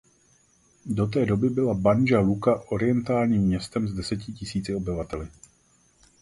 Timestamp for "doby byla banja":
1.25-2.19